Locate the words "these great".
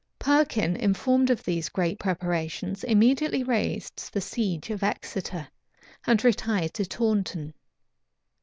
1.43-1.99